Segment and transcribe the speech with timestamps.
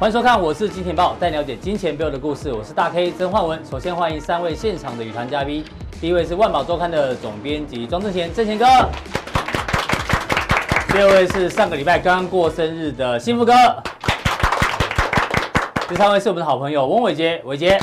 [0.00, 2.52] 欢迎收看，我是金钱豹，带你了解金钱背后的故事。
[2.52, 3.60] 我是大 K 曾焕文。
[3.68, 5.64] 首先欢迎三位现场的与谈嘉宾，
[6.00, 8.64] 第一位是万宝周刊的总编辑庄正贤，正贤哥；
[10.92, 13.52] 第二位是上个礼拜刚刚过生日的幸福哥；
[15.88, 17.76] 第三位是我们的好朋友翁伟杰，伟杰。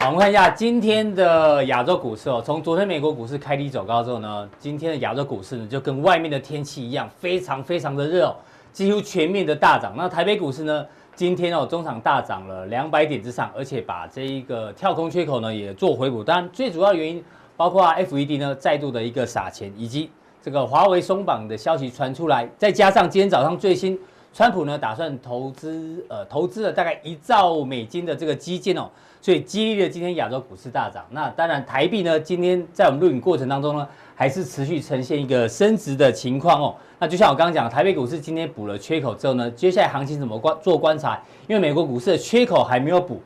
[0.00, 2.42] 好，我们看一下今天的亚洲股市哦。
[2.44, 8.34] 从昨天美国股市开低走高之后呢，今天的亚洲股市呢就跟外面的天气一样，非常非常的热哦。
[8.72, 10.86] 几乎全面的大涨，那台北股市呢？
[11.14, 16.22] 今天哦，中场大涨了两百点之上，而且把这一个跳空缺口呢也做回补。
[16.22, 17.24] 当然，最主要原因
[17.56, 20.08] 包括 FED 呢再度的一个撒钱，以及
[20.40, 23.98] 这个华为松绑的消息传出来，再加上今天早上最新，
[24.38, 28.88] 川普呢打算投资呃投资了大概一兆美金的这个基建哦，
[29.20, 31.04] 所以激励了今天亚洲股市大涨。
[31.10, 36.76] 那当然，台币呢今天在我们录影过程当中呢，还是持续呈现一个升值的情况哦。
[37.00, 41.20] 那就像我刚刚讲，台北股市今天补了缺口之后呢，接下来行情怎么观做观察？
[41.48, 43.20] 因为美国股市的缺口还没有补，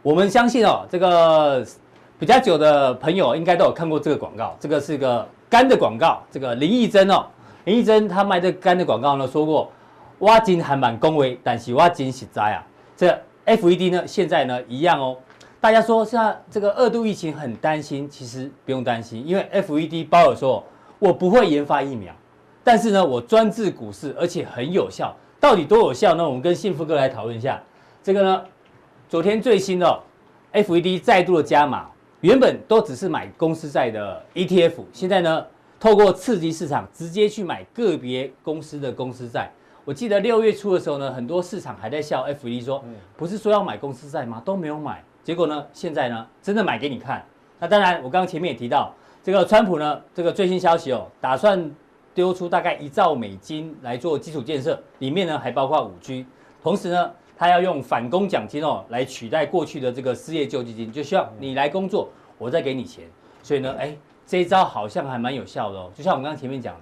[0.00, 1.66] 我们相信哦，这个
[2.20, 7.26] 比较久的朋友应该都有看过这个广告，这个是个肝的广告，这个林义珍哦，
[7.64, 9.68] 林义珍他卖这个肝的广告呢，说过，
[10.22, 12.64] 挖金还蛮恭维，但是挖金实在啊，
[12.96, 13.06] 这
[13.44, 15.16] FED 呢现在呢一样哦，
[15.60, 20.64] 大家说现在这个二度疫情很担心，其实不用担心，因为 FED 鲍尔说，
[21.00, 22.14] 我不会研发疫苗。
[22.62, 25.12] 但是呢，我专治股市，而且很有效。
[25.40, 26.24] 到底多有效呢？
[26.24, 27.60] 我们跟幸福哥来讨论一下。
[28.00, 28.44] 这个呢，
[29.08, 30.00] 昨天最新的
[30.52, 35.44] FED 再度的加码，原本都只是买公司债的 ETF，现在呢，
[35.80, 39.50] 透过刺激市场，直接去买个别公司的公司债。
[39.84, 42.84] 我记得六月初的时候呢，很多市场还在笑 FED 说，
[43.16, 44.40] 不是说要买公司债吗？
[44.44, 45.02] 都没有买。
[45.24, 47.24] 结果呢，现在呢，真的买给你看。
[47.58, 51.70] 那当然，我刚刚前面也提到，这个川普呢，这个最新消息哦，打算。
[52.14, 56.26] 丢出大概一兆美金来做基础建设，里面呢还包括五 G，
[56.62, 63.06] 同时呢，他要用反攻奖金哦来取代过去的这个失业救济金，就需要你来工作，我再给你钱。
[63.42, 65.90] 所以呢，哎，这一招好像还蛮有效的哦。
[65.94, 66.80] 就像我们刚刚前面讲的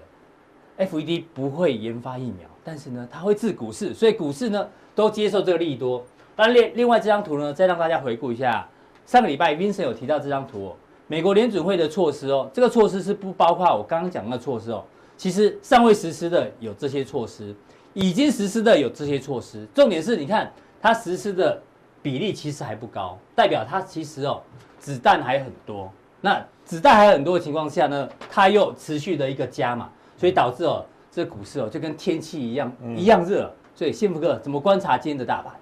[0.81, 6.03] ，FED 不会研发疫苗，但是呢，它会治股市，所以股市呢都接受这个利多。
[6.35, 8.67] 但，另另外这张图呢，再让大家回顾一下，
[9.05, 10.77] 上个礼拜 Vincent 有提到这张图哦，
[11.07, 14.83] 美国联准会的措施哦，这个措施是不包括我刚刚讲的措施哦。
[15.19, 17.55] 其实尚未实施的有这些措施，
[17.93, 19.67] 已经实施的有这些措施。
[19.75, 21.61] 重点是，你看它实施的
[22.01, 24.41] 比例其实还不高，代表它其实哦
[24.79, 25.93] 子弹还很多。
[26.23, 29.91] 那子弹还很多的情况下呢，它又持续的一个加码，
[30.21, 33.51] 所以导致哦这股市哦就跟天气一样一样热。
[33.75, 35.55] 所以幸福哥怎么观察今天的大盘？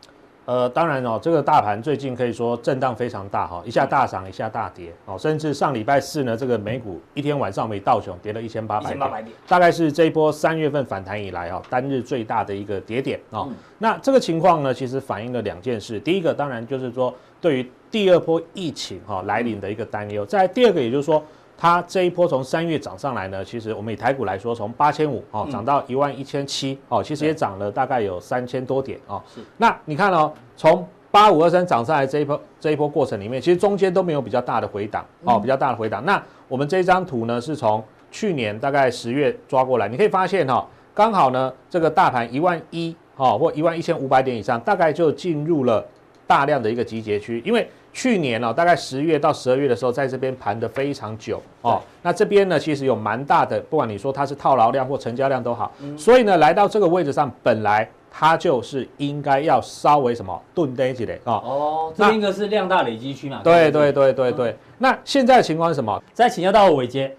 [0.44, 8.92] 呃，当然哦，这个大盘最近可以说震荡非常大哈，一下大涨，一下大跌哦，甚至上礼拜四呢，这个美股一天晚上我们道琼跌了一千八百
[9.22, 13.48] 点，大概是这一波三月份反弹以来哈单日最大的一个跌点哦。
[13.78, 21.22] 那这个情况呢，其实反映了两件事，第一个当然就是说对于第二波疫情哈来临的一个担忧，在第二个也就是说。
[21.60, 29.20] 它这一波从三月涨上来呢，其实我们以台股来说，从八千五哦涨到一万一千七哦，其实也涨了大概有三千多点哦。
[29.34, 29.40] 是。
[29.56, 36.04] 那你看哦，从八五二三涨上来这一波这一波过程里面，其实中间都没有比较大的回档哦，比较大的回档。
[36.04, 37.82] 那我们这张图呢，是从
[38.12, 40.64] 去年大概十月抓过来，你可以发现哈，
[40.94, 45.84] 刚好呢这个大盘一万一哦或一万一千五百点以上，大概就进入了
[46.24, 47.68] 大量的一个集结区，因为。
[47.98, 51.82] 去年哦，大概十月到十二月的时候，在这边盘的非常久哦。
[52.00, 61.42] 那这边呢，其实有蛮大的，不管你说它是套牢量或成交量都好，所以呢，来到这个位置上，本来它就是应该要稍微什么顿跌起来啊。
[61.42, 63.40] 哦，这应该是量大累积区嘛。
[63.42, 64.56] 对对对对对。
[64.78, 66.00] 那现在的情况是什么？
[66.12, 67.12] 再请教到伟捷，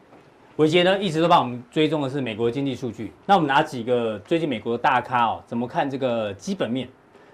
[0.56, 3.12] 伟捷呢一直都帮我们追踪的是美国的经济数据。
[3.26, 6.88] 那我们拿几个最近美国的大咖哦，怎么看这个基本面？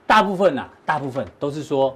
[0.07, 1.95] 大部分呐，大部分都是说。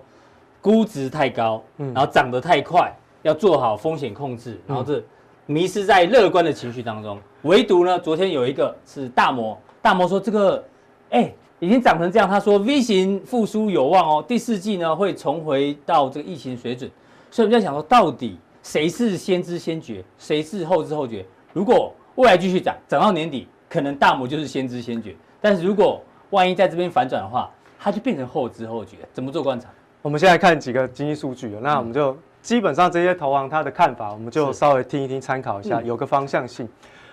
[0.61, 2.91] 估值太高，然后涨得太快，
[3.21, 5.01] 要做好风险控制，然后这
[5.45, 7.17] 迷失在乐观的情绪当中。
[7.43, 10.63] 唯独呢，昨天有一个是大摩，大摩说这个，
[11.11, 16.89] 哎，已经涨成这样，他说 V 型复苏有望哦，第四季呢会重回到这个疫情水准。
[17.31, 21.25] 所以我们在想说，到底谁是先知先觉，谁是后知后觉？
[21.53, 26.01] 如果未来继续涨，涨到年底，可能大摩就是先知先觉；但是如果
[26.31, 28.97] 万一在这边反转的话，它就变成后知后觉。
[29.13, 29.69] 怎么做观察？
[30.01, 36.67] 我们先来看几个经济数据，那我们就基本上这些投行他的看法，我们就稍微听一听，参考一下，有个方向性。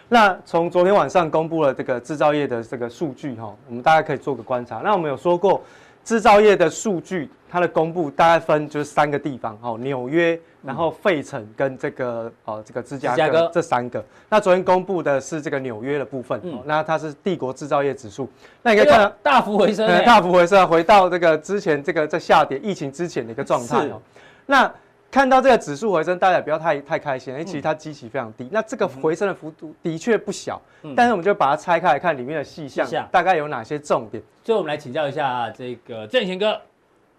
[0.08, 4.82] 那从昨天晚上公布了这个制造业的这个数据哈，我们大家可以做个观察。
[4.84, 5.60] 那我们有说过，
[6.06, 14.02] 制造业的数据，它的公布大概分就是三个地方哦，纽约，然后费城跟这个哦这个芝加哥这三个。
[14.28, 18.30] 那昨天公布的是这个纽约的部分，嗯，那它是帝国制造业指数，
[18.62, 24.00] 那你可以看到大幅回升，大幅回升，回到这个之前这个在下跌疫情之前的一个状态哦。
[24.46, 24.72] 那
[25.16, 28.46] 看到这个指数回升，大家也不要太太开心，因为其实它基期非常低。
[28.52, 30.60] 那这个回升的幅度的确不小，
[30.94, 34.22] 但是我们就把它拆开来看里面的细项，大概有哪些重点。
[34.44, 36.60] 最后我们来请教一下这个郑贤哥，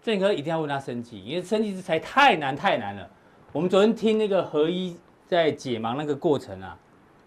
[0.00, 3.04] 郑贤哥一定要问他升级，因为升级之才太难太难了。
[3.50, 4.96] 我们昨天听那个合一
[5.26, 6.78] 在解盲那个过程啊，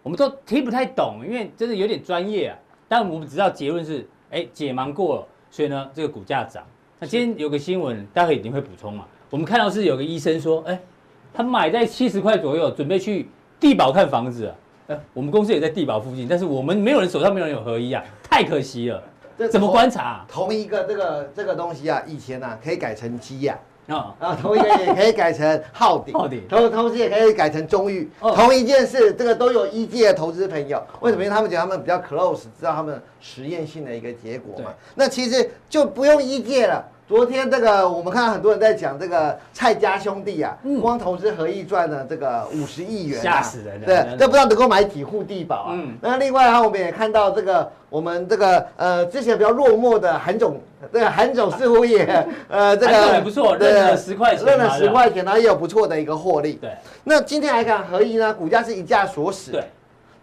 [0.01, 2.57] 我们都听不太懂，因为真的有点专业啊。
[2.87, 6.63] 但我们知道结论是，哎，解盲过了，所以呢这个股价涨。
[6.97, 9.05] 那今天有个新闻，待会一定会补充嘛。
[9.31, 10.77] 我们看到是有个医生说，哎，
[11.33, 13.29] 他买在七十块左右，准备去
[13.61, 14.53] 地堡看房子。
[14.87, 19.01] 哎，我们公司也在地堡附近，但是我们没有人手上没有人有合一啊，太可惜了。
[19.37, 20.25] 这怎么观察、啊？
[20.27, 23.57] 同一个这个这个东西啊，以前啊可以改成基呀
[23.87, 28.11] 啊，啊，同一个也可以改成浩鼎，浩鼎，同同时也可以改成中裕。
[28.19, 31.23] 哦、同一件事，这个都有一届的投资朋友，为什么？
[31.23, 34.73] 因为他们觉得他们比较 close，知道他们实验性的一个结果嘛。
[34.95, 36.85] 那其实就不用一届了。
[37.11, 43.85] 昨天这个我们看到很多人在讲这个蔡家兄弟啊，光投资合意赚了这个五十亿元，吓死人了。
[43.85, 45.69] 对，这不知道能够买几户地堡啊。
[45.73, 50.57] 嗯那另外哈，我们也看到这个我们这个呃之前比较落寞的韩总，
[50.93, 52.05] 这个韩总似乎也
[52.47, 56.53] 呃这个也不错，认了十块钱，认了十块钱，然后也有不错的一个获利。
[56.61, 56.71] 对。
[57.03, 59.51] 那今天来看合意呢，股价是一价锁死。
[59.51, 59.65] 对。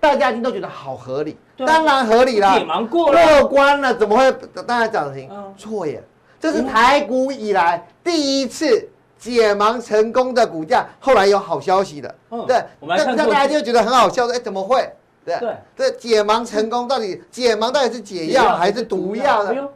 [0.01, 1.37] 大家一听都觉得好合理，
[1.67, 2.59] 当然合理了。
[2.89, 4.33] 过了，过关了，怎么会
[4.67, 5.29] 当然涨停？
[5.59, 6.03] 错耶。
[6.41, 8.89] 这是台股以来第一次
[9.19, 12.15] 解盲成功的股价，后来有好消息的。
[12.31, 14.89] 嗯，对，那大家就觉得很好笑，哎，怎么会？
[15.25, 19.69] 对对，这解盲成功到底解盲到底是解药还是毒药呢？